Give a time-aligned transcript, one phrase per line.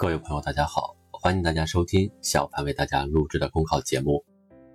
[0.00, 4.24] 各位朋友，大家好，欢迎大家收听小凡为大家录制的公考节目。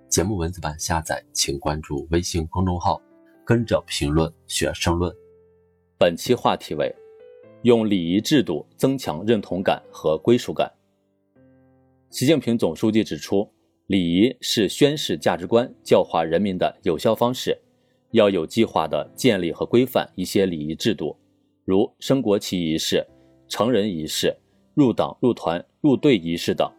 [0.08, 3.02] 节目文字版下载，请关注微信公众号，
[3.44, 5.12] 跟着评论学申论。
[5.98, 6.94] 本期话题为：
[7.62, 10.72] 用礼仪制度增强认同感和归属感。
[12.08, 13.52] 习近平总书记指出，
[13.88, 17.60] 礼仪是宣示价值观、教化人民的有效方式，
[18.12, 21.18] 要有计划地建立和规范一些礼仪制度，
[21.64, 23.04] 如升国旗仪式、
[23.48, 24.32] 成人仪式、
[24.76, 26.70] 入党、入团、入队仪式等。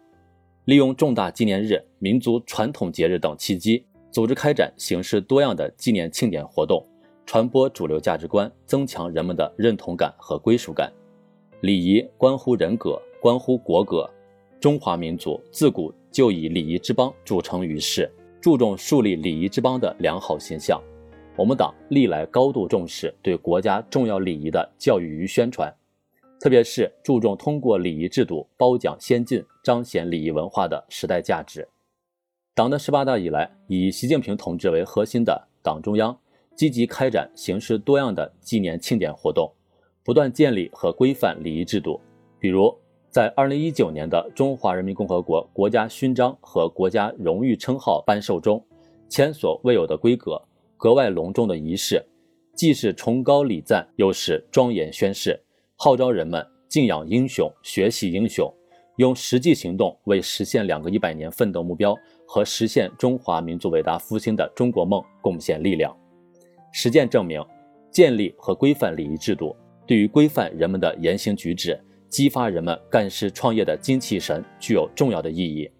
[0.66, 6.86] 利用重大纪念日、民族传统节日等契机，组织开展形式多样的纪念庆典活动，
[7.26, 10.92] 传播主流价值观，增强人们的认同感和归属感。
[11.62, 14.08] 礼仪关乎人格，关乎国格。
[14.60, 18.08] 中华民族自古就以礼仪之邦著称于世，
[18.40, 20.80] 注重树立礼仪之邦的良好形象。
[21.36, 25.72] 我们党历来高度重视对国家重要礼仪的教育与宣传，
[26.40, 31.68] 特别是注重通过礼仪制度褒奖先进，彰显礼仪文化的时代价值。
[32.54, 36.18] 党的十八大以来，以习近平同志为核心的党中央
[36.54, 39.52] 积极开展形式多样的纪念庆典活动，
[40.04, 42.00] 不断建立和规范礼仪制度，
[42.38, 42.76] 比如。
[43.10, 48.62] 在二零一九年的中华人民共和国国家勋章和国家荣誉称号颁授中，
[49.08, 50.40] 前所未有的规格、
[50.76, 52.04] 格外隆重的仪式，
[52.54, 55.40] 既是崇高礼赞，又是庄严宣誓，
[55.80, 58.52] 号召人们敬仰英雄、学习英雄，
[58.96, 65.96] 用实际行动为实现两个一百年奋斗目标和实现中华民族伟大复兴的中国梦贡献力量。
[66.72, 67.40] 实践证明，
[67.92, 69.54] 建立和规范礼仪制度，
[69.86, 71.80] 对于规范人们的言行举止。
[72.08, 75.70] 激发人们干事创业的精气神具有重要的意义。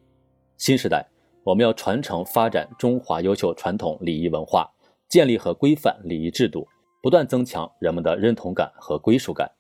[0.59, 1.05] 新时代，
[1.43, 4.71] 我们要传承发展中华优秀传统礼仪文化，
[5.09, 6.69] 建立和规范礼仪制度，
[7.03, 9.51] 不断增强人们的认同感和归属感。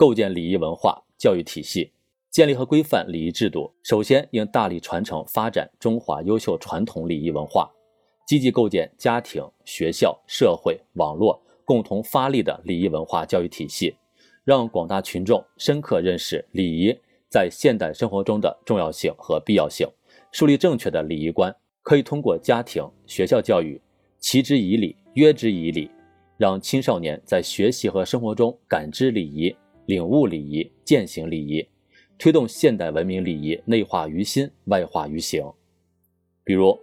[0.00, 1.92] 构建礼仪文化教育体系，
[2.30, 7.70] 建立和规范礼仪制度，首先应大力传承发展中华优秀传统礼仪文化，
[8.26, 13.94] 积极构建家庭、学校、社会、网络共同发力的礼仪文化教育体系。
[14.42, 16.98] 让广大群众深刻认识礼仪
[17.28, 19.86] 在现代生活中的重要性和必要性，
[20.32, 21.54] 树立正确的礼仪观。
[21.82, 23.78] 可以通过家庭、学校教育，
[24.18, 25.90] 齐之以礼，约之以礼，
[26.38, 29.54] 让青少年在学习和生活中感知礼仪、
[29.90, 31.66] 领悟礼仪、践行礼仪，
[32.16, 35.44] 推动现代文明礼仪内化于心、外化于行。
[36.44, 36.78] 比如，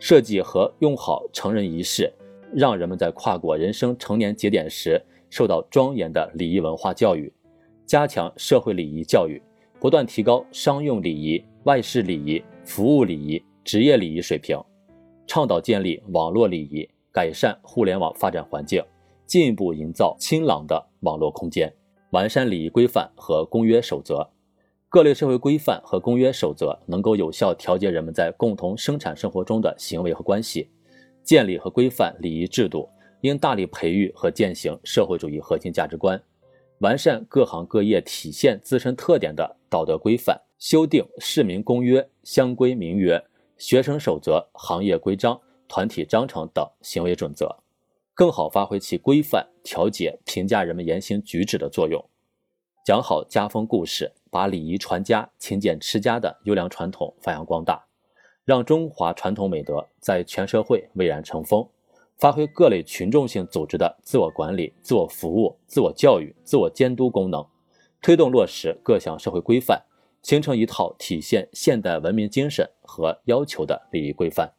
[0.00, 2.12] 设计和用好成人仪式，
[2.52, 5.00] 让人们在跨过人生成年节点时。
[5.30, 7.32] 受到庄严的礼仪文化教育，
[7.86, 9.40] 加强社会礼仪教育，
[9.78, 14.58] 不断提高商用礼仪、外事礼仪、服务礼仪、职业礼仪水平，
[15.28, 18.82] 倡导建立网络礼仪，改善互联网发展环境，
[19.26, 21.70] 进一步营造清朗的网络空间，
[22.10, 24.30] 完善礼仪规范和公约守则。
[24.88, 30.70] 各类社会规范和公约守则能够有效调节人们在共同生产生活中的行为和关系，
[31.22, 32.88] 建立和规范礼仪制度。
[33.22, 36.22] 应大力培育和践行社会主义核心价值观，
[36.78, 43.20] 完善各行各业体现自身特点的道德规范，修订市民公约、乡规民约、
[43.56, 45.36] 学生守则、行业规章、
[45.66, 47.52] 团体章程等行为准则，
[48.18, 52.04] 更好发挥其规范、调节、评价人们言行举止的作用。
[52.84, 57.86] 讲好家风故事，把礼仪传家、勤俭持家的优良传统发扬光大，
[58.44, 61.64] 让中华传统美德在全社会蔚然成风。
[62.16, 67.46] 发挥各类群众性组织的自我管理、自我服务、自我教育、自我监督功能，
[68.02, 69.84] 推动落实各项社会规范，
[70.22, 74.54] 形成一套体现现代文明精神和要求的礼仪规范，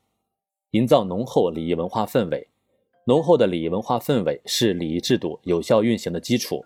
[0.72, 2.49] 营造浓厚礼仪文化氛围。
[3.10, 6.64] 浓厚的礼仪文化氛围是礼仪制度有效运行的基础。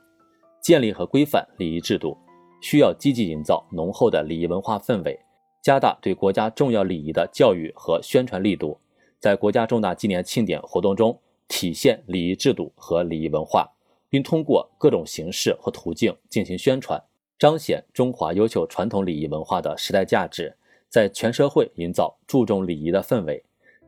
[0.61, 2.17] 建立和规范礼仪制度，
[2.61, 5.17] 需要积极营造浓厚的礼仪文化氛围，
[5.61, 8.77] 加大对国家重要礼仪的教育和宣传力度。
[9.21, 11.17] 在国家重大纪念庆典活动中
[11.47, 13.65] 体现礼仪制度和礼仪文化，
[14.09, 17.01] 并通过各种形式和途径进行宣传，
[17.39, 20.53] 彰显中华优秀传统礼仪文化的时代价值，
[20.89, 23.41] 在全社会营造注重礼仪的氛围，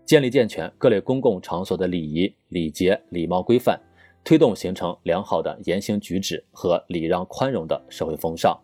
[0.06, 3.80] 建立健全各类公共场所的礼仪礼节礼貌规范，
[4.24, 8.56] 推动形成良好的言行举止和礼让宽容的社会风尚。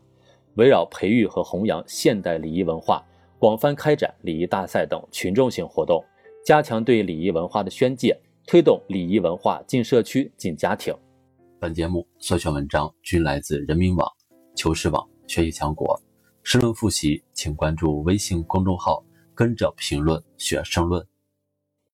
[0.56, 3.04] 围绕培育和弘扬现代礼仪文化，
[3.40, 6.04] 广泛开展礼仪大赛等群众性活动。
[6.46, 10.94] 加强对礼仪文化的宣介，推动礼仪文化进社区、进家庭。
[11.60, 14.08] 本节目所选文章均来自人民网、
[14.56, 16.00] 求是网、学习强国。
[16.44, 19.04] 申论复习，请关注微信公众号
[19.34, 21.06] “跟着评论学申论”。